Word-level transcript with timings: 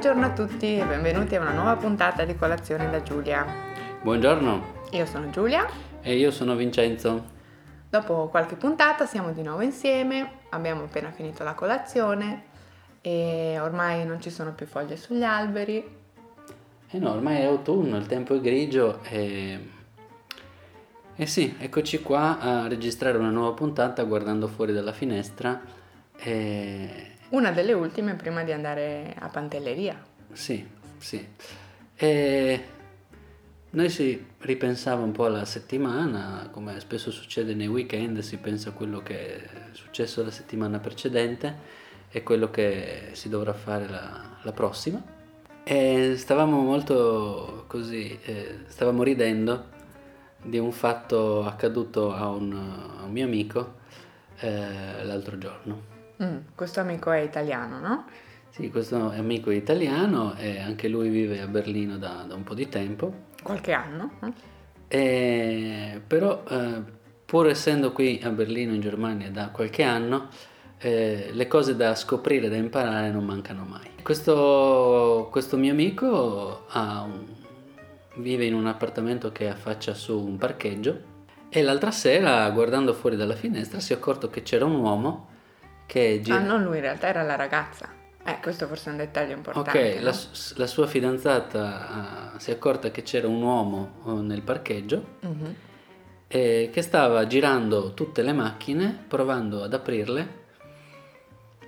Buongiorno 0.00 0.28
a 0.28 0.32
tutti 0.32 0.78
e 0.78 0.84
benvenuti 0.86 1.36
a 1.36 1.42
una 1.42 1.52
nuova 1.52 1.76
puntata 1.76 2.24
di 2.24 2.34
Colazione 2.34 2.88
da 2.88 3.02
Giulia. 3.02 3.44
Buongiorno. 4.00 4.86
Io 4.92 5.04
sono 5.04 5.28
Giulia. 5.28 5.68
E 6.00 6.16
io 6.16 6.30
sono 6.30 6.54
Vincenzo. 6.54 7.22
Dopo 7.90 8.28
qualche 8.28 8.56
puntata 8.56 9.04
siamo 9.04 9.32
di 9.32 9.42
nuovo 9.42 9.60
insieme, 9.60 10.38
abbiamo 10.48 10.84
appena 10.84 11.10
finito 11.10 11.44
la 11.44 11.52
colazione 11.52 12.44
e 13.02 13.58
ormai 13.60 14.06
non 14.06 14.22
ci 14.22 14.30
sono 14.30 14.54
più 14.54 14.64
foglie 14.64 14.96
sugli 14.96 15.22
alberi. 15.22 15.86
Eh 16.88 16.98
no, 16.98 17.10
ormai 17.12 17.42
è 17.42 17.44
autunno, 17.44 17.98
il 17.98 18.06
tempo 18.06 18.34
è 18.34 18.40
grigio 18.40 19.00
e... 19.02 19.68
E 21.14 21.26
sì, 21.26 21.56
eccoci 21.58 22.00
qua 22.00 22.38
a 22.38 22.68
registrare 22.68 23.18
una 23.18 23.28
nuova 23.28 23.52
puntata 23.52 24.02
guardando 24.04 24.48
fuori 24.48 24.72
dalla 24.72 24.92
finestra 24.92 25.60
e 26.16 27.18
una 27.30 27.50
delle 27.50 27.72
ultime 27.72 28.14
prima 28.14 28.42
di 28.42 28.52
andare 28.52 29.14
a 29.18 29.28
Pantelleria. 29.28 30.02
Sì, 30.32 30.66
sì. 30.98 31.26
E 31.96 32.64
noi 33.70 33.88
si 33.88 34.26
ripensava 34.38 35.02
un 35.02 35.12
po' 35.12 35.26
alla 35.26 35.44
settimana, 35.44 36.48
come 36.50 36.80
spesso 36.80 37.10
succede 37.10 37.54
nei 37.54 37.68
weekend, 37.68 38.18
si 38.18 38.36
pensa 38.38 38.70
a 38.70 38.72
quello 38.72 39.00
che 39.00 39.36
è 39.36 39.48
successo 39.72 40.24
la 40.24 40.30
settimana 40.30 40.78
precedente 40.78 41.78
e 42.10 42.22
quello 42.22 42.50
che 42.50 43.10
si 43.12 43.28
dovrà 43.28 43.52
fare 43.52 43.88
la, 43.88 44.38
la 44.42 44.52
prossima. 44.52 45.00
E 45.62 46.14
stavamo 46.16 46.60
molto 46.62 47.64
così, 47.68 48.18
eh, 48.24 48.60
stavamo 48.66 49.04
ridendo 49.04 49.68
di 50.42 50.58
un 50.58 50.72
fatto 50.72 51.44
accaduto 51.44 52.12
a 52.12 52.28
un, 52.28 52.52
a 52.52 53.04
un 53.04 53.12
mio 53.12 53.24
amico 53.24 53.74
eh, 54.38 55.04
l'altro 55.04 55.38
giorno. 55.38 55.89
Mm, 56.22 56.36
questo 56.54 56.80
amico 56.80 57.10
è 57.10 57.20
italiano, 57.20 57.78
no? 57.78 58.04
Sì, 58.50 58.70
questo 58.70 59.10
amico 59.10 59.50
è 59.50 59.54
italiano 59.54 60.34
e 60.36 60.60
anche 60.60 60.88
lui 60.88 61.08
vive 61.08 61.40
a 61.40 61.46
Berlino 61.46 61.96
da, 61.96 62.24
da 62.26 62.34
un 62.34 62.42
po' 62.42 62.54
di 62.54 62.68
tempo. 62.68 63.28
Qualche 63.42 63.72
anno. 63.72 64.10
E, 64.88 66.02
però 66.06 66.42
eh, 66.48 66.82
pur 67.24 67.48
essendo 67.48 67.92
qui 67.92 68.20
a 68.22 68.30
Berlino 68.30 68.74
in 68.74 68.80
Germania 68.80 69.30
da 69.30 69.48
qualche 69.48 69.82
anno, 69.82 70.28
eh, 70.78 71.30
le 71.32 71.46
cose 71.46 71.76
da 71.76 71.94
scoprire, 71.94 72.48
da 72.48 72.56
imparare 72.56 73.10
non 73.10 73.24
mancano 73.24 73.64
mai. 73.64 73.88
Questo, 74.02 75.28
questo 75.30 75.56
mio 75.56 75.72
amico 75.72 76.66
un, 76.74 77.24
vive 78.16 78.44
in 78.44 78.54
un 78.54 78.66
appartamento 78.66 79.30
che 79.32 79.48
affaccia 79.48 79.94
su 79.94 80.18
un 80.18 80.36
parcheggio 80.36 81.08
e 81.48 81.62
l'altra 81.62 81.92
sera, 81.92 82.50
guardando 82.50 82.92
fuori 82.92 83.16
dalla 83.16 83.36
finestra, 83.36 83.80
si 83.80 83.92
è 83.92 83.96
accorto 83.96 84.28
che 84.28 84.42
c'era 84.42 84.64
un 84.64 84.74
uomo 84.74 85.28
che 85.90 86.20
gira... 86.22 86.36
Ah, 86.36 86.38
non 86.38 86.62
lui, 86.62 86.76
in 86.76 86.82
realtà 86.82 87.08
era 87.08 87.22
la 87.22 87.34
ragazza. 87.34 87.88
Eh, 88.24 88.38
questo 88.40 88.68
forse 88.68 88.90
è 88.90 88.92
un 88.92 88.98
dettaglio 88.98 89.34
importante. 89.34 89.70
Ok, 89.70 89.96
no? 89.96 90.02
la, 90.04 90.16
la, 90.54 90.66
sua 90.68 90.86
fidanzata 90.86 92.32
uh, 92.34 92.38
si 92.38 92.52
è 92.52 92.54
accorta 92.54 92.92
che 92.92 93.02
c'era 93.02 93.26
un 93.26 93.42
uomo 93.42 93.94
uh, 94.04 94.20
nel 94.20 94.42
parcheggio 94.42 95.16
uh-huh. 95.18 95.54
eh, 96.28 96.70
che 96.72 96.82
stava 96.82 97.26
girando 97.26 97.92
tutte 97.92 98.22
le 98.22 98.32
macchine, 98.32 99.04
provando 99.08 99.64
ad 99.64 99.74
aprirle 99.74 100.38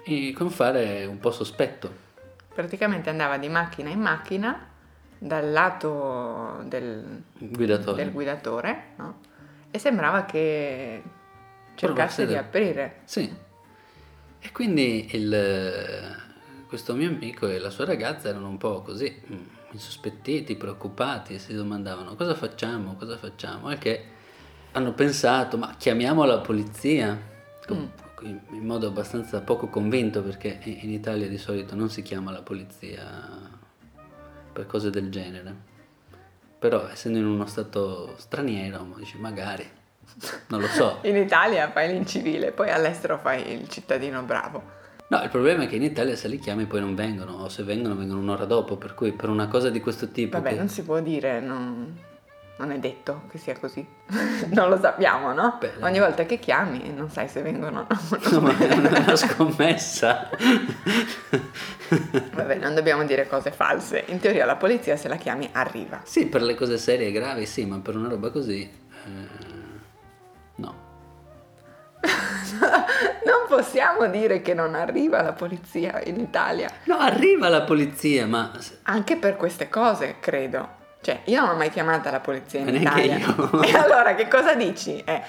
e 0.05 0.33
con 0.37 0.51
fare 0.51 1.05
un 1.05 1.19
po' 1.19 1.33
sospetto. 1.33 1.93
Praticamente 2.55 3.11
andava 3.11 3.39
di 3.39 3.49
macchina 3.49 3.91
in 3.91 4.01
macchina 4.01 4.69
dal 5.19 5.51
lato 5.51 6.63
del 6.67 7.25
guidatore, 7.39 8.05
del 8.05 8.13
guidatore 8.13 8.85
no? 8.99 9.19
e 9.69 9.79
sembrava 9.81 10.25
che 10.27 11.03
cercasse 11.75 12.25
di 12.25 12.37
aprire. 12.37 13.01
Sì. 13.03 13.51
E 14.45 14.51
quindi 14.51 15.15
il, 15.15 16.17
questo 16.67 16.95
mio 16.95 17.09
amico 17.09 17.47
e 17.47 17.61
la 17.61 17.71
sua 17.71 17.85
ragazza 17.85 18.29
erano 18.29 18.49
un 18.49 18.59
po' 18.59 18.83
così, 18.83 19.23
mm, 19.33 19.41
insospettiti, 19.71 20.57
preoccupati, 20.57 21.39
si 21.39 21.55
domandavano 21.55 22.17
cosa 22.17 22.35
facciamo, 22.35 22.97
cosa 22.97 23.17
facciamo, 23.17 23.71
e 23.71 23.79
che 23.79 24.05
hanno 24.73 24.95
pensato 24.95 25.57
ma 25.59 25.77
chiamiamo 25.79 26.25
la 26.25 26.41
polizia, 26.41 27.17
mm. 27.73 27.85
in 28.25 28.65
modo 28.67 28.89
abbastanza 28.89 29.41
poco 29.43 29.69
convinto 29.69 30.23
perché 30.23 30.59
in 30.65 30.91
Italia 30.91 31.29
di 31.29 31.39
solito 31.39 31.77
non 31.77 31.89
si 31.89 32.03
chiama 32.03 32.33
la 32.33 32.43
polizia 32.43 33.49
per 34.53 34.67
cose 34.67 34.91
del 34.91 35.09
genere. 35.09 35.71
Però 36.59 36.89
essendo 36.89 37.19
in 37.19 37.27
uno 37.27 37.47
stato 37.47 38.15
straniero, 38.17 38.93
dici 38.99 39.19
magari 39.19 39.81
non 40.49 40.61
lo 40.61 40.67
so. 40.69 40.99
in 41.03 41.17
Italia 41.17 41.71
fai 41.71 41.89
l'incivile, 41.89 42.53
poi 42.53 42.71
all'estero 42.71 43.19
fai 43.19 43.53
il 43.53 43.69
cittadino 43.69 44.23
bravo. 44.23 44.81
No, 45.13 45.23
il 45.23 45.29
problema 45.29 45.65
è 45.65 45.69
che 45.69 45.77
in 45.77 45.83
Italia 45.83 46.17
se 46.17 46.27
li 46.27 46.39
chiami 46.39 46.65
poi 46.65 46.81
non 46.81 46.95
vengono, 46.95 47.43
o 47.43 47.49
se 47.51 47.65
vengono 47.65 47.95
vengono 47.95 48.21
un'ora 48.21 48.47
dopo, 48.47 48.77
per 48.77 48.95
cui 48.95 49.13
per 49.13 49.29
una 49.29 49.47
cosa 49.47 49.69
di 49.69 49.79
questo 49.79 50.09
tipo... 50.09 50.39
Vabbè, 50.39 50.51
che... 50.51 50.57
non 50.57 50.71
si 50.71 50.83
può 50.85 51.01
dire, 51.01 51.39
non, 51.39 51.99
non, 52.57 52.71
è 52.71 52.79
detto 52.79 53.25
che 53.31 53.37
sia 53.37 53.55
così, 53.59 53.87
non 54.53 54.71
lo 54.71 54.79
sappiamo, 54.81 55.35
no? 55.35 55.59
Beh, 55.61 55.75
Ogni 55.81 55.99
volta 55.99 56.25
che 56.25 56.39
chiami 56.39 56.91
non 56.97 57.11
sai 57.11 57.29
se 57.29 57.43
vengono 57.43 57.81
o 57.81 57.87
no. 57.91 58.41
Ma 58.41 58.57
è 58.57 58.75
una 59.01 59.17
scommessa. 59.17 60.31
Vabbè, 62.33 62.57
non 62.57 62.75
dobbiamo 62.75 63.05
dire 63.05 63.29
cose 63.29 63.51
false, 63.51 64.05
in 64.07 64.19
teoria 64.19 64.47
la 64.47 64.57
polizia 64.57 64.97
se 64.97 65.09
la 65.09 65.17
chiami 65.17 65.47
arriva. 65.53 66.01
Sì, 66.05 66.25
per 66.25 66.41
le 66.41 66.55
cose 66.55 66.79
serie 66.79 67.09
e 67.09 67.13
gravi 67.13 67.45
sì, 67.45 67.67
ma 67.67 67.79
per 67.81 67.97
una 67.97 68.09
roba 68.09 68.31
così... 68.31 68.63
Eh. 68.63 69.52
non 73.25 73.47
possiamo 73.49 74.07
dire 74.09 74.43
che 74.43 74.55
non 74.55 74.75
arriva 74.75 75.23
la 75.23 75.33
polizia 75.33 76.03
in 76.05 76.19
Italia. 76.19 76.71
No, 76.85 76.99
arriva 76.99 77.49
la 77.49 77.63
polizia, 77.63 78.27
ma... 78.27 78.51
Anche 78.83 79.17
per 79.17 79.37
queste 79.37 79.69
cose, 79.69 80.17
credo. 80.21 80.81
Cioè, 81.01 81.23
io 81.25 81.41
non 81.41 81.51
ho 81.51 81.57
mai 81.57 81.71
chiamata 81.71 82.11
la 82.11 82.21
polizia 82.21 82.61
in 82.61 82.75
Italia. 82.75 83.19
Io. 83.19 83.61
E 83.63 83.77
allora, 83.77 84.15
che 84.15 84.29
cosa 84.29 84.55
dici? 84.55 85.03
Eh, 85.05 85.23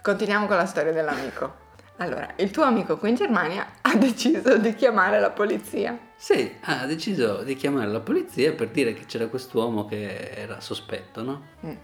continuiamo 0.00 0.46
con 0.46 0.56
la 0.56 0.66
storia 0.66 0.92
dell'amico. 0.92 1.60
Allora, 1.98 2.32
il 2.36 2.50
tuo 2.50 2.64
amico 2.64 2.96
qui 2.96 3.10
in 3.10 3.14
Germania 3.14 3.66
ha 3.82 3.94
deciso 3.94 4.56
di 4.56 4.74
chiamare 4.74 5.20
la 5.20 5.30
polizia. 5.30 5.98
Sì, 6.16 6.56
ha 6.62 6.86
deciso 6.86 7.42
di 7.42 7.54
chiamare 7.54 7.90
la 7.90 8.00
polizia 8.00 8.52
per 8.52 8.68
dire 8.68 8.94
che 8.94 9.04
c'era 9.04 9.26
quest'uomo 9.28 9.84
che 9.84 10.30
era 10.30 10.60
sospetto, 10.60 11.22
no? 11.22 11.42
Mm. 11.66 11.74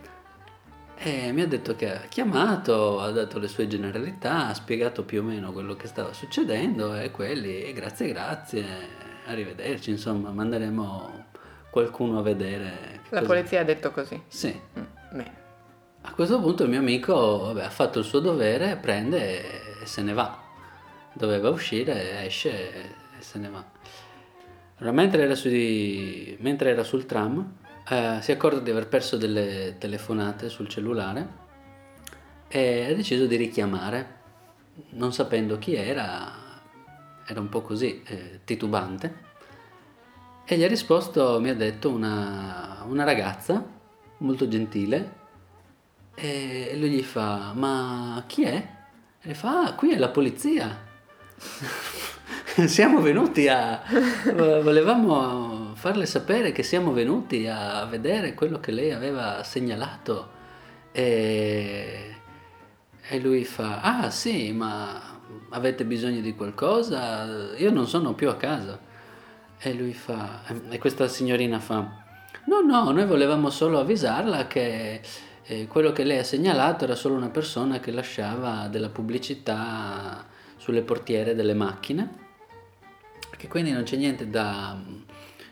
E 1.00 1.30
mi 1.30 1.42
ha 1.42 1.46
detto 1.46 1.76
che 1.76 1.94
ha 1.94 2.00
chiamato, 2.08 3.00
ha 3.00 3.12
dato 3.12 3.38
le 3.38 3.46
sue 3.46 3.68
generalità, 3.68 4.48
ha 4.48 4.54
spiegato 4.54 5.04
più 5.04 5.20
o 5.20 5.22
meno 5.22 5.52
quello 5.52 5.76
che 5.76 5.86
stava 5.86 6.12
succedendo 6.12 6.92
e 6.96 7.12
quelli, 7.12 7.72
grazie, 7.72 8.08
grazie, 8.08 8.66
arrivederci, 9.26 9.90
insomma, 9.90 10.30
manderemo 10.30 11.26
qualcuno 11.70 12.18
a 12.18 12.22
vedere. 12.22 13.02
La 13.10 13.20
cosa... 13.20 13.32
polizia 13.32 13.60
ha 13.60 13.64
detto 13.64 13.92
così? 13.92 14.20
Sì. 14.26 14.60
Mm, 14.78 15.20
a 16.00 16.12
questo 16.14 16.40
punto 16.40 16.64
il 16.64 16.70
mio 16.70 16.80
amico 16.80 17.14
vabbè, 17.14 17.62
ha 17.62 17.70
fatto 17.70 18.00
il 18.00 18.04
suo 18.04 18.18
dovere, 18.18 18.76
prende 18.76 19.80
e 19.82 19.86
se 19.86 20.02
ne 20.02 20.12
va. 20.12 20.36
Doveva 21.12 21.48
uscire, 21.48 22.24
esce 22.24 22.74
e 22.74 22.90
se 23.20 23.38
ne 23.38 23.48
va. 23.48 23.64
Allora, 24.78 24.94
mentre 24.94 25.22
era, 25.22 25.36
sui... 25.36 26.36
mentre 26.40 26.70
era 26.70 26.82
sul 26.82 27.06
tram, 27.06 27.52
eh, 27.90 28.18
si 28.20 28.30
è 28.30 28.34
accorto 28.34 28.60
di 28.60 28.70
aver 28.70 28.88
perso 28.88 29.16
delle 29.16 29.76
telefonate 29.78 30.48
sul 30.48 30.68
cellulare 30.68 31.46
e 32.48 32.90
ha 32.90 32.94
deciso 32.94 33.26
di 33.26 33.36
richiamare, 33.36 34.16
non 34.90 35.12
sapendo 35.12 35.58
chi 35.58 35.74
era, 35.74 36.32
era 37.26 37.40
un 37.40 37.48
po' 37.48 37.62
così 37.62 38.02
eh, 38.04 38.40
titubante, 38.44 39.26
e 40.44 40.56
gli 40.56 40.64
ha 40.64 40.68
risposto, 40.68 41.38
mi 41.40 41.50
ha 41.50 41.54
detto, 41.54 41.90
una, 41.90 42.84
una 42.86 43.04
ragazza 43.04 43.62
molto 44.18 44.48
gentile, 44.48 45.16
e 46.14 46.74
lui 46.76 46.90
gli 46.90 47.02
fa, 47.02 47.52
ma 47.54 48.24
chi 48.26 48.44
è? 48.44 48.76
E 49.20 49.34
fa, 49.34 49.64
ah, 49.64 49.74
qui 49.74 49.92
è 49.92 49.98
la 49.98 50.08
polizia. 50.08 50.86
siamo 52.66 53.00
venuti 53.00 53.46
a... 53.46 53.82
volevamo 54.62 55.72
farle 55.74 56.06
sapere 56.06 56.50
che 56.50 56.62
siamo 56.62 56.92
venuti 56.92 57.46
a 57.46 57.84
vedere 57.84 58.34
quello 58.34 58.58
che 58.58 58.72
lei 58.72 58.90
aveva 58.92 59.44
segnalato 59.44 60.36
e, 60.90 62.16
e 63.08 63.20
lui 63.20 63.44
fa, 63.44 63.80
ah 63.80 64.10
sì, 64.10 64.52
ma 64.52 65.20
avete 65.50 65.84
bisogno 65.84 66.20
di 66.20 66.34
qualcosa? 66.34 67.54
Io 67.56 67.70
non 67.70 67.86
sono 67.86 68.14
più 68.14 68.28
a 68.28 68.36
casa. 68.36 68.86
E 69.60 69.74
lui 69.74 69.92
fa, 69.92 70.42
e 70.70 70.78
questa 70.78 71.08
signorina 71.08 71.58
fa, 71.58 71.78
no, 72.46 72.60
no, 72.60 72.90
noi 72.92 73.06
volevamo 73.06 73.50
solo 73.50 73.80
avvisarla 73.80 74.46
che 74.46 75.00
eh, 75.42 75.66
quello 75.66 75.90
che 75.92 76.04
lei 76.04 76.18
ha 76.18 76.24
segnalato 76.24 76.84
era 76.84 76.94
solo 76.94 77.16
una 77.16 77.28
persona 77.28 77.80
che 77.80 77.90
lasciava 77.90 78.68
della 78.68 78.88
pubblicità 78.88 80.24
sulle 80.56 80.82
portiere 80.82 81.34
delle 81.34 81.54
macchine 81.54 82.26
che 83.36 83.48
quindi 83.48 83.70
non 83.72 83.82
c'è 83.84 83.96
niente 83.96 84.28
da, 84.28 84.76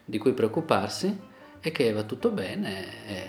di 0.05 0.19
cui 0.19 0.33
preoccuparsi 0.33 1.19
e 1.61 1.71
che 1.73 1.93
va 1.93 2.03
tutto 2.03 2.31
bene. 2.31 3.07
E... 3.07 3.29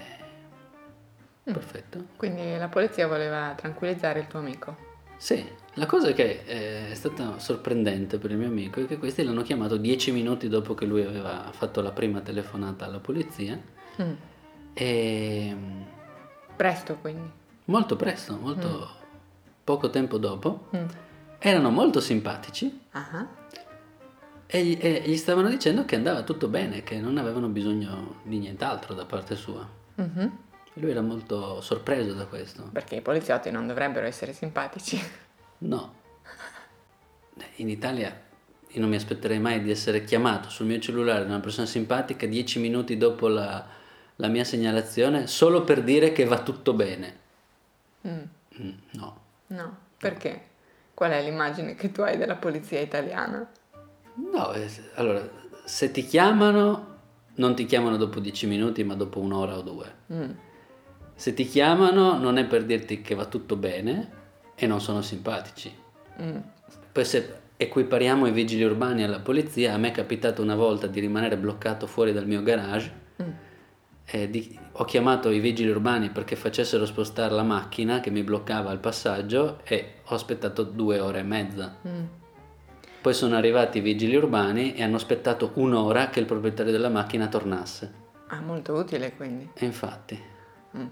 Mm. 1.50 1.54
Perfetto. 1.54 2.04
Quindi 2.16 2.58
la 2.58 2.68
polizia 2.68 3.08
voleva 3.08 3.54
tranquillizzare 3.56 4.20
il 4.20 4.28
tuo 4.28 4.40
amico. 4.40 4.86
Sì, 5.18 5.44
la 5.74 5.86
cosa 5.88 6.12
che 6.14 6.46
è 6.46 6.94
stata 6.94 7.40
sorprendente 7.40 8.20
per 8.20 8.30
il 8.32 8.38
mio 8.38 8.48
amico 8.48 8.82
è 8.82 8.86
che 8.86 8.98
questi 9.00 9.24
l'hanno 9.24 9.42
chiamato 9.42 9.78
dieci 9.78 10.12
minuti 10.12 10.48
dopo 10.48 10.76
che 10.76 10.86
lui 10.86 11.02
aveva 11.04 11.50
fatto 11.52 11.82
la 11.82 11.92
prima 11.92 12.20
telefonata 12.22 12.86
alla 12.86 13.00
polizia. 13.00 13.60
Mm. 14.02 14.14
E 14.74 15.56
Presto 16.56 16.96
quindi. 16.98 17.30
molto 17.66 17.96
presto, 17.96 18.38
molto 18.38 18.90
poco 19.64 19.90
tempo 19.90 20.18
dopo, 20.20 20.68
Mm. 20.76 20.86
erano 21.40 21.70
molto 21.72 22.00
simpatici 22.00 22.82
Ah, 22.92 23.28
e 24.48 24.64
gli, 24.64 24.78
e 24.80 25.04
gli 25.06 25.18
stavano 25.18 25.50
dicendo 25.50 25.86
che 25.86 25.96
andava 25.96 26.24
tutto 26.24 26.48
bene, 26.48 26.82
che 26.84 27.00
non 27.00 27.18
avevano 27.18 27.48
bisogno 27.50 28.22
di 28.24 28.40
nient'altro 28.40 28.94
da 28.94 29.06
parte 29.06 29.36
sua. 29.36 29.68
mhm. 29.96 30.38
E 30.74 30.80
lui 30.80 30.92
era 30.92 31.02
molto 31.02 31.60
sorpreso 31.62 32.14
da 32.14 32.26
questo. 32.26 32.70
Perché 32.72 32.96
i 32.96 33.02
poliziotti 33.02 33.52
non 33.52 33.68
dovrebbero 33.68 34.06
essere 34.06 34.32
simpatici. 34.32 35.00
No. 35.60 35.96
In 37.56 37.70
Italia 37.70 38.26
io 38.70 38.80
non 38.82 38.90
mi 38.90 38.96
aspetterei 38.96 39.40
mai 39.40 39.62
di 39.62 39.72
essere 39.72 40.04
chiamato 40.04 40.50
sul 40.50 40.68
mio 40.68 40.80
cellulare 40.80 41.22
da 41.22 41.30
una 41.30 41.40
persona 41.40 41.66
simpatica 41.66 42.28
dieci 42.28 42.60
minuti 42.60 42.98
dopo 42.98 43.28
la, 43.28 43.66
la 44.16 44.28
mia 44.28 44.44
segnalazione 44.44 45.26
solo 45.26 45.64
per 45.64 45.84
dire 45.84 46.12
che 46.12 46.26
va 46.26 46.44
tutto 46.44 46.74
bene. 46.74 47.18
Mm. 48.08 48.22
Mm, 48.62 48.70
no. 48.92 49.20
No, 49.48 49.78
perché? 49.98 50.46
Qual 50.94 51.12
è 51.12 51.24
l'immagine 51.24 51.76
che 51.76 51.92
tu 51.92 52.02
hai 52.02 52.18
della 52.18 52.36
polizia 52.36 52.80
italiana? 52.80 53.50
No, 54.34 54.52
eh, 54.54 54.70
allora, 54.96 55.28
se 55.64 55.92
ti 55.92 56.04
chiamano, 56.06 56.96
non 57.36 57.56
ti 57.56 57.66
chiamano 57.66 57.98
dopo 57.98 58.20
dieci 58.20 58.48
minuti, 58.48 58.84
ma 58.84 58.96
dopo 58.96 59.20
un'ora 59.20 59.58
o 59.58 59.62
due. 59.62 59.94
Mm. 60.14 60.30
Se 61.16 61.34
ti 61.34 61.46
chiamano 61.46 62.18
non 62.20 62.38
è 62.38 62.46
per 62.46 62.64
dirti 62.66 63.02
che 63.02 63.16
va 63.16 63.26
tutto 63.26 63.56
bene 63.56 64.12
e 64.56 64.68
non 64.68 64.82
sono 64.82 65.02
simpatici. 65.02 65.74
Mm. 66.22 66.38
Poi 66.92 67.06
se 67.06 67.36
equipariamo 67.58 68.28
i 68.28 68.32
vigili 68.32 68.64
urbani 68.64 69.04
alla 69.04 69.20
polizia, 69.20 69.74
a 69.74 69.78
me 69.78 69.90
è 69.90 69.92
capitato 69.92 70.42
una 70.42 70.56
volta 70.56 70.88
di 70.88 71.00
rimanere 71.00 71.38
bloccato 71.38 71.88
fuori 71.88 72.14
dal 72.14 72.28
mio 72.28 72.42
garage 72.44 73.06
Mm. 73.22 73.30
e 74.06 74.30
di- 74.30 74.60
ho 74.74 74.84
chiamato 74.86 75.32
i 75.32 75.40
vigili 75.40 75.70
urbani 75.72 76.10
perché 76.12 76.36
facessero 76.36 76.86
spostare 76.86 77.34
la 77.34 77.42
macchina 77.42 78.00
che 78.00 78.12
mi 78.12 78.22
bloccava 78.22 78.70
al 78.70 78.80
passaggio 78.80 79.60
e 79.64 79.96
ho 80.06 80.14
aspettato 80.14 80.62
due 80.62 81.00
ore 81.00 81.20
e 81.20 81.24
mezza. 81.24 81.78
Mm. 81.88 82.04
Poi 83.08 83.16
sono 83.16 83.38
arrivati 83.38 83.78
i 83.78 83.82
vigili 83.82 84.18
urbani 84.18 84.74
e 84.76 84.84
hanno 84.84 84.98
aspettato 84.98 85.52
un'ora 85.54 86.10
che 86.10 86.20
il 86.20 86.26
proprietario 86.26 86.74
della 86.74 86.90
macchina 86.90 87.30
tornasse. 87.30 87.94
Ah, 88.28 88.42
molto 88.42 88.74
utile 88.74 89.14
quindi. 89.16 89.50
E 89.54 89.64
infatti, 89.64 90.22
Mm. 90.76 90.88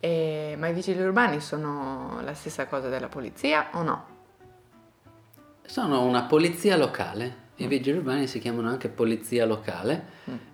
E- 0.00 0.56
ma 0.58 0.66
i 0.66 0.72
vigili 0.72 1.00
urbani 1.00 1.38
sono 1.38 2.18
la 2.24 2.34
stessa 2.34 2.66
cosa 2.66 2.88
della 2.88 3.06
polizia 3.06 3.68
o 3.74 3.82
no? 3.84 4.06
sono 5.64 6.02
una 6.02 6.24
polizia 6.24 6.76
locale. 6.76 7.50
I 7.58 7.68
vigili 7.68 7.98
urbani 7.98 8.26
si 8.26 8.40
chiamano 8.40 8.68
anche 8.68 8.88
polizia 8.88 9.46
locale 9.46 10.06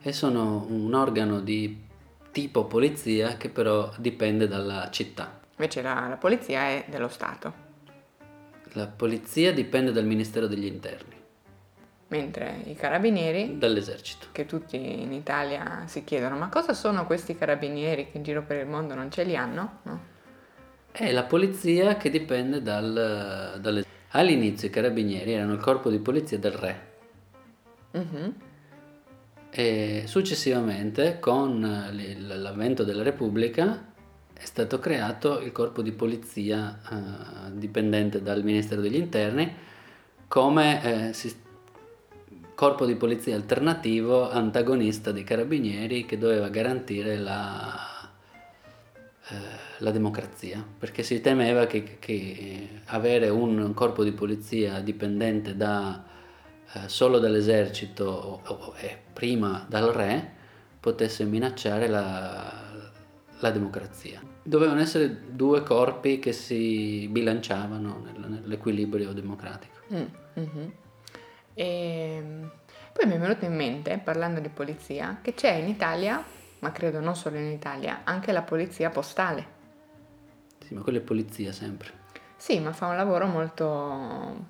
e 0.02 0.12
sono 0.12 0.66
un 0.68 0.92
organo 0.92 1.40
di 1.40 1.82
tipo 2.30 2.66
polizia 2.66 3.38
che 3.38 3.48
però 3.48 3.90
dipende 3.96 4.46
dalla 4.46 4.90
città. 4.90 5.40
Invece 5.52 5.80
la, 5.80 6.08
la 6.10 6.16
polizia 6.16 6.64
è 6.64 6.84
dello 6.90 7.08
Stato, 7.08 7.63
La 8.76 8.86
polizia 8.86 9.52
dipende 9.52 9.92
dal 9.92 10.04
Ministero 10.04 10.46
degli 10.48 10.64
Interni, 10.66 11.14
mentre 12.08 12.56
i 12.64 12.74
carabinieri, 12.74 13.56
dall'esercito. 13.58 14.26
che 14.32 14.46
tutti 14.46 14.76
in 14.76 15.12
Italia 15.12 15.84
si 15.86 16.02
chiedono 16.04 16.36
ma 16.36 16.48
cosa 16.48 16.74
sono 16.74 17.06
questi 17.06 17.36
carabinieri 17.36 18.10
che 18.10 18.16
in 18.16 18.24
giro 18.24 18.42
per 18.42 18.58
il 18.60 18.66
mondo 18.66 18.94
non 18.94 19.10
ce 19.12 19.22
li 19.24 19.36
hanno? 19.36 19.78
No? 19.82 20.00
È 20.90 21.10
la 21.12 21.22
polizia 21.24 21.96
che 21.96 22.10
dipende 22.10 22.62
dal, 22.62 23.58
dall'esercito. 23.60 23.92
All'inizio 24.16 24.68
i 24.68 24.70
carabinieri 24.70 25.32
erano 25.32 25.52
il 25.54 25.60
corpo 25.60 25.88
di 25.90 25.98
polizia 25.98 26.38
del 26.38 26.52
re 26.52 26.92
Mhm. 27.92 28.34
e 29.50 30.02
successivamente 30.06 31.18
con 31.20 31.60
l'avvento 32.18 32.82
della 32.82 33.04
Repubblica 33.04 33.92
è 34.34 34.44
stato 34.44 34.78
creato 34.78 35.40
il 35.40 35.52
corpo 35.52 35.80
di 35.80 35.92
polizia 35.92 36.78
eh, 36.90 37.52
dipendente 37.52 38.20
dal 38.20 38.42
Ministero 38.42 38.80
degli 38.80 38.96
Interni 38.96 39.52
come 40.28 41.08
eh, 41.08 41.12
sis- 41.12 41.42
corpo 42.54 42.86
di 42.86 42.94
polizia 42.94 43.34
alternativo 43.34 44.30
antagonista 44.30 45.12
dei 45.12 45.24
carabinieri 45.24 46.04
che 46.06 46.18
doveva 46.18 46.48
garantire 46.48 47.16
la, 47.16 48.10
eh, 49.28 49.34
la 49.78 49.90
democrazia. 49.90 50.64
Perché 50.78 51.02
si 51.02 51.20
temeva 51.20 51.66
che, 51.66 51.98
che 51.98 52.68
avere 52.86 53.28
un 53.28 53.72
corpo 53.74 54.04
di 54.04 54.12
polizia 54.12 54.80
dipendente 54.80 55.56
da, 55.56 56.04
eh, 56.72 56.88
solo 56.88 57.18
dall'esercito 57.18 58.42
e 58.80 58.98
prima 59.12 59.64
dal 59.68 59.92
re 59.92 60.32
potesse 60.78 61.24
minacciare 61.24 61.88
la, 61.88 62.63
la 63.44 63.50
democrazia. 63.50 64.22
Dovevano 64.42 64.80
essere 64.80 65.34
due 65.36 65.62
corpi 65.62 66.18
che 66.18 66.32
si 66.32 67.06
bilanciavano 67.10 68.02
nel- 68.02 68.30
nell'equilibrio 68.30 69.12
democratico. 69.12 69.80
Mm, 69.92 70.04
mhm. 70.32 70.72
E 71.52 72.22
poi 72.92 73.06
mi 73.06 73.14
è 73.14 73.18
venuto 73.18 73.44
in 73.44 73.54
mente, 73.54 74.00
parlando 74.02 74.40
di 74.40 74.48
polizia, 74.48 75.18
che 75.20 75.34
c'è 75.34 75.52
in 75.52 75.68
Italia, 75.68 76.24
ma 76.60 76.72
credo 76.72 77.00
non 77.00 77.14
solo 77.14 77.36
in 77.36 77.50
Italia, 77.50 78.00
anche 78.04 78.32
la 78.32 78.42
polizia 78.42 78.88
postale. 78.88 79.62
Sì, 80.64 80.74
ma 80.74 80.80
quella 80.80 80.98
è 80.98 81.02
polizia 81.02 81.52
sempre. 81.52 82.02
Sì, 82.36 82.58
ma 82.60 82.72
fa 82.72 82.86
un 82.86 82.96
lavoro 82.96 83.26
molto, 83.26 84.46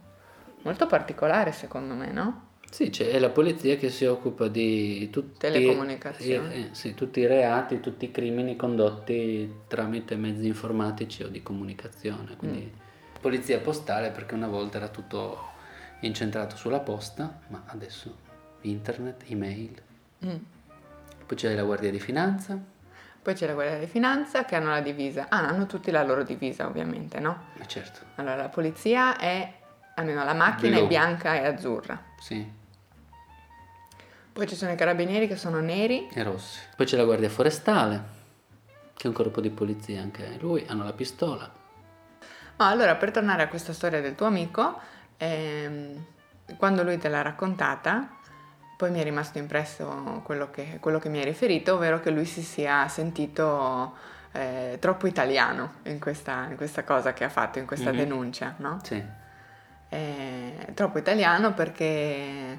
molto 0.62 0.86
particolare 0.86 1.50
secondo 1.50 1.94
me, 1.94 2.12
no? 2.12 2.52
Sì, 2.74 2.90
c'è 2.90 3.08
è 3.10 3.20
la 3.20 3.30
polizia 3.30 3.76
che 3.76 3.88
si 3.88 4.04
occupa 4.04 4.48
di 4.48 5.08
tutti, 5.08 5.38
Telecomunicazioni. 5.38 6.56
i- 6.58 6.60
eh, 6.62 6.68
sì, 6.72 6.92
tutti 6.94 7.20
i 7.20 7.26
reati, 7.28 7.78
tutti 7.78 8.06
i 8.06 8.10
crimini 8.10 8.56
condotti 8.56 9.48
tramite 9.68 10.16
mezzi 10.16 10.48
informatici 10.48 11.22
o 11.22 11.28
di 11.28 11.40
comunicazione. 11.40 12.36
Quindi 12.36 12.68
polizia 13.20 13.60
postale 13.60 14.10
perché 14.10 14.34
una 14.34 14.48
volta 14.48 14.78
era 14.78 14.88
tutto 14.88 15.38
incentrato 16.00 16.56
sulla 16.56 16.80
posta, 16.80 17.38
ma 17.46 17.62
adesso 17.66 18.12
internet, 18.62 19.22
email. 19.28 19.80
Mm. 20.26 20.36
Poi 21.26 21.36
c'è 21.36 21.54
la 21.54 21.62
Guardia 21.62 21.92
di 21.92 22.00
Finanza, 22.00 22.58
Poi 23.22 23.34
c'è 23.34 23.46
la 23.46 23.52
Guardia 23.54 23.78
di 23.78 23.86
Finanza 23.86 24.44
che 24.44 24.56
hanno 24.56 24.70
la 24.70 24.80
divisa. 24.80 25.26
Ah, 25.28 25.46
hanno 25.46 25.66
tutti 25.66 25.92
la 25.92 26.02
loro 26.02 26.24
divisa 26.24 26.66
ovviamente, 26.66 27.20
no? 27.20 27.44
ma 27.56 27.66
certo, 27.66 28.00
Allora, 28.16 28.34
la 28.34 28.48
polizia 28.48 29.16
è, 29.16 29.48
almeno 29.94 30.24
la 30.24 30.34
macchina 30.34 30.78
Blu. 30.78 30.86
è 30.86 30.88
bianca 30.88 31.34
e 31.36 31.46
azzurra. 31.46 32.02
sì, 32.18 32.62
Poi 34.34 34.48
ci 34.48 34.56
sono 34.56 34.72
i 34.72 34.76
carabinieri 34.76 35.28
che 35.28 35.36
sono 35.36 35.60
neri. 35.60 36.08
e 36.12 36.22
rossi. 36.24 36.58
Poi 36.74 36.86
c'è 36.86 36.96
la 36.96 37.04
Guardia 37.04 37.28
Forestale, 37.30 38.02
che 38.94 39.04
è 39.04 39.06
un 39.06 39.12
corpo 39.12 39.40
di 39.40 39.48
polizia 39.48 40.02
anche 40.02 40.36
lui, 40.40 40.64
hanno 40.68 40.82
la 40.82 40.92
pistola. 40.92 41.48
Ma 42.56 42.68
allora, 42.68 42.96
per 42.96 43.12
tornare 43.12 43.42
a 43.44 43.48
questa 43.48 43.72
storia 43.72 44.00
del 44.00 44.16
tuo 44.16 44.26
amico, 44.26 44.80
ehm, 45.18 46.04
quando 46.56 46.82
lui 46.82 46.98
te 46.98 47.08
l'ha 47.08 47.22
raccontata, 47.22 48.08
poi 48.76 48.90
mi 48.90 48.98
è 48.98 49.04
rimasto 49.04 49.38
impresso 49.38 50.20
quello 50.24 50.50
che, 50.50 50.78
quello 50.80 50.98
che 50.98 51.08
mi 51.08 51.18
hai 51.18 51.24
riferito, 51.24 51.74
ovvero 51.74 52.00
che 52.00 52.10
lui 52.10 52.24
si 52.24 52.42
sia 52.42 52.88
sentito 52.88 53.94
eh, 54.32 54.78
troppo 54.80 55.06
italiano 55.06 55.74
in 55.84 56.00
questa, 56.00 56.46
in 56.50 56.56
questa 56.56 56.82
cosa 56.82 57.12
che 57.12 57.22
ha 57.22 57.28
fatto, 57.28 57.60
in 57.60 57.66
questa 57.66 57.90
Mhm. 57.92 57.96
denuncia, 57.96 58.54
no? 58.58 58.80
Sì. 58.82 59.00
Eh, 59.90 60.66
troppo 60.74 60.98
italiano 60.98 61.54
perché, 61.54 62.58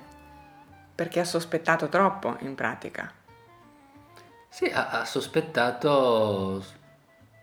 perché 0.95 1.19
ha 1.19 1.25
sospettato 1.25 1.89
troppo 1.89 2.37
in 2.39 2.55
pratica. 2.55 3.11
Sì, 4.47 4.65
ha, 4.65 4.89
ha 4.89 5.05
sospettato 5.05 6.63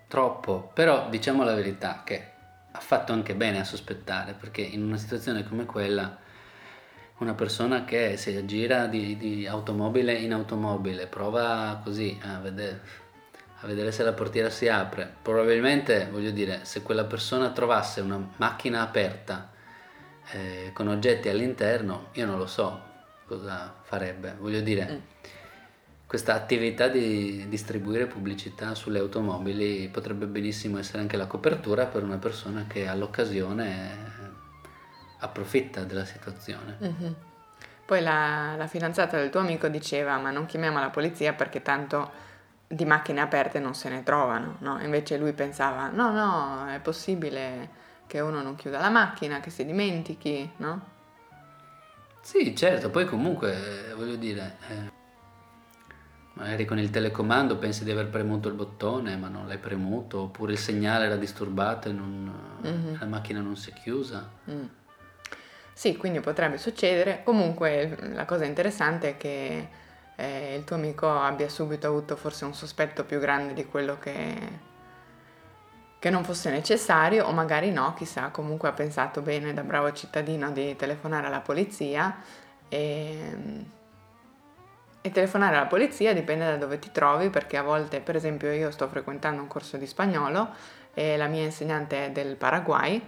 troppo, 0.08 0.70
però 0.72 1.10
diciamo 1.10 1.44
la 1.44 1.54
verità 1.54 2.00
che 2.04 2.30
ha 2.72 2.80
fatto 2.80 3.12
anche 3.12 3.34
bene 3.34 3.60
a 3.60 3.64
sospettare, 3.64 4.32
perché 4.32 4.62
in 4.62 4.82
una 4.82 4.96
situazione 4.96 5.46
come 5.46 5.66
quella 5.66 6.16
una 7.18 7.34
persona 7.34 7.84
che 7.84 8.16
si 8.16 8.34
aggira 8.34 8.86
di, 8.86 9.16
di 9.16 9.46
automobile 9.46 10.14
in 10.14 10.32
automobile, 10.32 11.06
prova 11.06 11.80
così 11.84 12.18
a 12.22 12.38
vedere, 12.40 12.80
a 13.60 13.66
vedere 13.66 13.92
se 13.92 14.02
la 14.02 14.12
portiera 14.12 14.50
si 14.50 14.68
apre, 14.68 15.08
probabilmente, 15.22 16.08
voglio 16.10 16.30
dire, 16.30 16.60
se 16.64 16.82
quella 16.82 17.04
persona 17.04 17.50
trovasse 17.50 18.00
una 18.00 18.26
macchina 18.36 18.80
aperta 18.80 19.50
eh, 20.30 20.70
con 20.72 20.88
oggetti 20.88 21.28
all'interno, 21.28 22.08
io 22.12 22.26
non 22.26 22.38
lo 22.38 22.46
so 22.46 22.90
cosa 23.32 23.72
farebbe, 23.82 24.34
voglio 24.38 24.60
dire 24.60 24.86
Mm. 24.92 24.98
questa 26.06 26.34
attività 26.34 26.88
di 26.88 27.48
distribuire 27.48 28.06
pubblicità 28.06 28.74
sulle 28.74 28.98
automobili 28.98 29.88
potrebbe 29.88 30.26
benissimo 30.26 30.78
essere 30.78 30.98
anche 31.00 31.16
la 31.16 31.26
copertura 31.26 31.86
per 31.86 32.02
una 32.02 32.18
persona 32.18 32.66
che 32.68 32.86
all'occasione 32.86 33.90
eh, 33.90 34.30
approfitta 35.20 35.84
della 35.84 36.04
situazione. 36.04 36.76
Mhm. 36.78 37.14
Poi 37.86 38.02
la, 38.02 38.54
la 38.56 38.66
fidanzata 38.66 39.16
del 39.16 39.30
tuo 39.30 39.40
amico 39.40 39.68
diceva: 39.68 40.18
Ma 40.18 40.30
non 40.30 40.46
chiamiamo 40.46 40.78
la 40.78 40.90
polizia 40.90 41.32
perché 41.32 41.62
tanto 41.62 42.10
di 42.68 42.84
macchine 42.84 43.20
aperte 43.20 43.58
non 43.58 43.74
se 43.74 43.88
ne 43.88 44.02
trovano. 44.02 44.56
No? 44.60 44.80
Invece 44.82 45.16
lui 45.16 45.32
pensava: 45.32 45.88
No, 45.88 46.10
no, 46.12 46.68
è 46.68 46.78
possibile 46.80 47.80
che 48.06 48.20
uno 48.20 48.42
non 48.42 48.54
chiuda 48.56 48.78
la 48.78 48.90
macchina, 48.90 49.40
che 49.40 49.50
si 49.50 49.64
dimentichi, 49.64 50.50
no? 50.58 50.91
Sì, 52.22 52.54
certo, 52.54 52.88
poi 52.88 53.04
comunque 53.04 53.90
eh, 53.90 53.94
voglio 53.94 54.14
dire, 54.14 54.56
eh, 54.68 54.90
magari 56.34 56.64
con 56.64 56.78
il 56.78 56.88
telecomando 56.88 57.56
pensi 57.56 57.82
di 57.82 57.90
aver 57.90 58.08
premuto 58.08 58.48
il 58.48 58.54
bottone 58.54 59.16
ma 59.16 59.26
non 59.26 59.48
l'hai 59.48 59.58
premuto, 59.58 60.22
oppure 60.22 60.52
il 60.52 60.58
segnale 60.58 61.06
era 61.06 61.16
disturbato 61.16 61.88
e 61.88 61.92
non, 61.92 62.60
mm-hmm. 62.64 63.00
la 63.00 63.06
macchina 63.06 63.40
non 63.40 63.56
si 63.56 63.70
è 63.70 63.72
chiusa. 63.74 64.30
Mm. 64.48 64.64
Sì, 65.72 65.96
quindi 65.96 66.20
potrebbe 66.20 66.58
succedere. 66.58 67.22
Comunque 67.24 67.98
la 68.12 68.24
cosa 68.24 68.44
interessante 68.44 69.10
è 69.10 69.16
che 69.16 69.68
eh, 70.14 70.54
il 70.54 70.64
tuo 70.64 70.76
amico 70.76 71.10
abbia 71.10 71.48
subito 71.48 71.88
avuto 71.88 72.14
forse 72.14 72.44
un 72.44 72.54
sospetto 72.54 73.04
più 73.04 73.18
grande 73.18 73.52
di 73.52 73.66
quello 73.66 73.98
che 73.98 74.70
che 76.02 76.10
non 76.10 76.24
fosse 76.24 76.50
necessario 76.50 77.26
o 77.26 77.30
magari 77.30 77.70
no, 77.70 77.94
chissà, 77.94 78.30
comunque 78.30 78.68
ha 78.68 78.72
pensato 78.72 79.20
bene 79.20 79.54
da 79.54 79.62
bravo 79.62 79.92
cittadino 79.92 80.50
di 80.50 80.74
telefonare 80.74 81.28
alla 81.28 81.38
polizia 81.38 82.18
e, 82.68 83.36
e, 85.00 85.10
telefonare 85.12 85.54
alla 85.54 85.66
polizia 85.66 86.12
dipende 86.12 86.44
da 86.44 86.56
dove 86.56 86.80
ti 86.80 86.90
trovi 86.90 87.30
perché 87.30 87.56
a 87.56 87.62
volte, 87.62 88.00
per 88.00 88.16
esempio 88.16 88.50
io 88.50 88.72
sto 88.72 88.88
frequentando 88.88 89.40
un 89.40 89.46
corso 89.46 89.76
di 89.76 89.86
spagnolo 89.86 90.48
e 90.92 91.16
la 91.16 91.28
mia 91.28 91.44
insegnante 91.44 92.06
è 92.06 92.10
del 92.10 92.34
Paraguay 92.34 93.00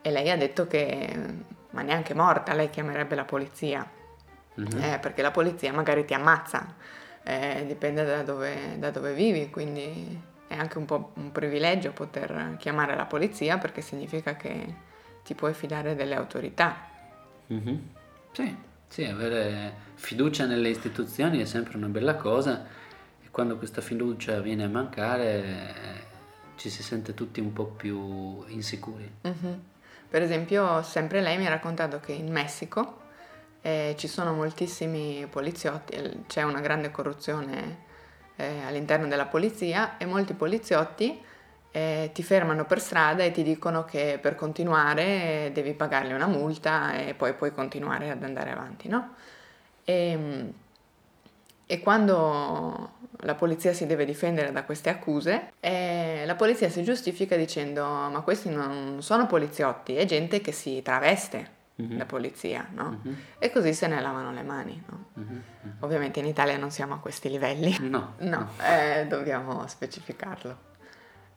e 0.00 0.10
lei 0.10 0.30
ha 0.30 0.36
detto 0.38 0.66
che 0.66 1.14
ma 1.72 1.82
neanche 1.82 2.14
morta 2.14 2.54
lei 2.54 2.70
chiamerebbe 2.70 3.16
la 3.16 3.26
polizia 3.26 3.86
mm-hmm. 4.58 4.82
eh, 4.82 4.98
perché 4.98 5.20
la 5.20 5.30
polizia 5.30 5.74
magari 5.74 6.06
ti 6.06 6.14
ammazza, 6.14 6.74
eh, 7.22 7.64
dipende 7.66 8.02
da 8.02 8.22
dove, 8.22 8.78
da 8.78 8.90
dove 8.90 9.12
vivi, 9.12 9.50
quindi 9.50 10.28
è 10.50 10.56
anche 10.56 10.78
un 10.78 10.84
po' 10.84 11.12
un 11.14 11.30
privilegio 11.30 11.92
poter 11.92 12.56
chiamare 12.58 12.96
la 12.96 13.04
polizia 13.04 13.56
perché 13.58 13.82
significa 13.82 14.34
che 14.34 14.74
ti 15.22 15.34
puoi 15.34 15.54
fidare 15.54 15.94
delle 15.94 16.16
autorità. 16.16 16.88
Mm-hmm. 17.52 17.76
Sì, 18.32 18.56
sì, 18.88 19.04
avere 19.04 19.72
fiducia 19.94 20.46
nelle 20.46 20.68
istituzioni 20.68 21.38
è 21.38 21.44
sempre 21.44 21.76
una 21.76 21.86
bella 21.86 22.16
cosa 22.16 22.66
e 23.22 23.30
quando 23.30 23.58
questa 23.58 23.80
fiducia 23.80 24.40
viene 24.40 24.64
a 24.64 24.68
mancare 24.68 26.08
ci 26.56 26.68
si 26.68 26.82
sente 26.82 27.14
tutti 27.14 27.38
un 27.38 27.52
po' 27.52 27.66
più 27.66 28.42
insicuri. 28.48 29.08
Mm-hmm. 29.28 29.58
Per 30.08 30.20
esempio, 30.20 30.82
sempre 30.82 31.20
lei 31.20 31.38
mi 31.38 31.46
ha 31.46 31.50
raccontato 31.50 32.00
che 32.00 32.10
in 32.10 32.32
Messico 32.32 33.02
eh, 33.60 33.94
ci 33.96 34.08
sono 34.08 34.32
moltissimi 34.32 35.28
poliziotti, 35.30 36.24
c'è 36.26 36.42
una 36.42 36.60
grande 36.60 36.90
corruzione 36.90 37.86
eh, 38.40 38.66
all'interno 38.66 39.06
della 39.06 39.26
polizia 39.26 39.96
e 39.98 40.06
molti 40.06 40.34
poliziotti 40.34 41.20
eh, 41.72 42.10
ti 42.12 42.22
fermano 42.22 42.64
per 42.64 42.80
strada 42.80 43.22
e 43.22 43.30
ti 43.30 43.42
dicono 43.42 43.84
che 43.84 44.18
per 44.20 44.34
continuare 44.34 45.50
devi 45.52 45.72
pagargli 45.74 46.12
una 46.12 46.26
multa 46.26 46.96
e 46.98 47.14
poi 47.14 47.34
puoi 47.34 47.52
continuare 47.52 48.10
ad 48.10 48.22
andare 48.22 48.50
avanti, 48.50 48.88
no? 48.88 49.14
E, 49.84 50.52
e 51.66 51.80
quando 51.80 52.92
la 53.20 53.34
polizia 53.34 53.72
si 53.72 53.86
deve 53.86 54.04
difendere 54.04 54.50
da 54.50 54.64
queste 54.64 54.88
accuse, 54.88 55.52
eh, 55.60 56.24
la 56.26 56.34
polizia 56.34 56.68
si 56.68 56.82
giustifica 56.82 57.36
dicendo 57.36 57.84
ma 57.84 58.20
questi 58.22 58.48
non 58.48 59.02
sono 59.02 59.26
poliziotti, 59.26 59.94
è 59.94 60.04
gente 60.06 60.40
che 60.40 60.52
si 60.52 60.82
traveste 60.82 61.58
mm-hmm. 61.80 61.98
la 61.98 62.04
polizia, 62.04 62.66
no? 62.72 63.00
Mm-hmm. 63.04 63.18
E 63.38 63.50
così 63.50 63.74
se 63.74 63.86
ne 63.86 64.00
lavano 64.00 64.32
le 64.32 64.42
mani, 64.42 64.82
no? 64.88 65.06
Ovviamente 65.80 66.20
in 66.20 66.26
Italia 66.26 66.56
non 66.56 66.70
siamo 66.70 66.94
a 66.94 66.98
questi 66.98 67.28
livelli. 67.28 67.76
No. 67.90 68.14
no, 68.18 68.50
eh, 68.62 69.06
dobbiamo 69.06 69.66
specificarlo. 69.66 70.68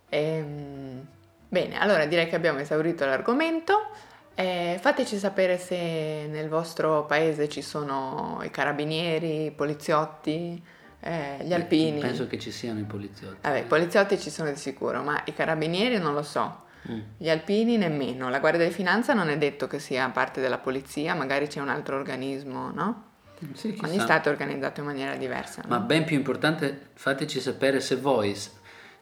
Ehm, 0.10 1.06
bene, 1.50 1.80
allora 1.80 2.06
direi 2.06 2.28
che 2.28 2.36
abbiamo 2.36 2.60
esaurito 2.60 3.06
l'argomento. 3.06 3.90
Eh, 4.36 4.78
fateci 4.80 5.18
sapere 5.18 5.58
se 5.58 6.28
nel 6.30 6.50
vostro 6.50 7.06
paese 7.06 7.50
ci 7.50 7.62
sono 7.62 8.40
i 8.44 8.52
carabinieri, 8.52 9.46
i 9.46 9.52
poliziotti, 9.52 10.62
eh, 11.00 11.38
gli 11.42 11.54
alpini. 11.54 12.00
Penso 12.00 12.28
che 12.28 12.40
ci 12.40 12.52
siano 12.52 12.80
i 12.80 12.84
poliziotti. 12.84 13.38
Vabbè, 13.42 13.60
i 13.60 13.66
poliziotti 13.66 14.20
ci 14.20 14.30
sono 14.30 14.50
di 14.50 14.56
sicuro, 14.56 15.04
ma 15.04 15.22
i 15.26 15.34
carabinieri 15.34 15.98
non 15.98 16.14
lo 16.14 16.24
so. 16.24 16.62
Mm. 16.92 17.00
Gli 17.18 17.30
alpini 17.30 17.78
nemmeno, 17.78 18.30
la 18.30 18.40
Guardia 18.40 18.66
di 18.66 18.74
Finanza 18.74 19.14
non 19.14 19.30
è 19.30 19.38
detto 19.38 19.68
che 19.68 19.80
sia 19.80 20.10
parte 20.10 20.42
della 20.42 20.58
polizia, 20.58 21.14
magari 21.14 21.48
c'è 21.48 21.62
un 21.62 21.70
altro 21.70 21.96
organismo, 21.96 22.72
no? 22.72 23.12
Sì, 23.54 23.78
Ogni 23.84 24.00
Stato 24.00 24.30
è 24.30 24.32
organizzato 24.32 24.80
in 24.80 24.86
maniera 24.86 25.16
diversa. 25.16 25.64
Ma 25.68 25.78
no? 25.78 25.86
ben 25.86 26.06
più 26.06 26.16
importante, 26.16 26.90
fateci 26.94 27.40
sapere 27.40 27.80
se 27.82 27.96
voi, 27.98 28.36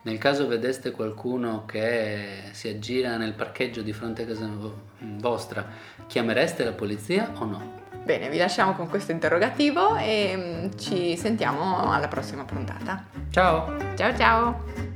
nel 0.03 0.17
caso 0.17 0.47
vedeste 0.47 0.91
qualcuno 0.91 1.65
che 1.65 2.49
si 2.51 2.67
aggira 2.67 3.17
nel 3.17 3.33
parcheggio 3.33 3.81
di 3.81 3.93
fronte 3.93 4.23
a 4.23 4.25
casa 4.25 4.49
vostra, 4.97 5.67
chiamereste 6.07 6.63
la 6.63 6.73
polizia 6.73 7.31
o 7.35 7.45
no? 7.45 7.79
Bene, 8.03 8.29
vi 8.29 8.37
lasciamo 8.37 8.73
con 8.73 8.89
questo 8.89 9.11
interrogativo 9.11 9.95
e 9.95 10.33
mm, 10.35 10.77
ci 10.77 11.15
sentiamo 11.17 11.91
alla 11.91 12.07
prossima 12.07 12.43
puntata. 12.43 13.05
Ciao! 13.29 13.77
Ciao 13.95 14.17
ciao! 14.17 14.90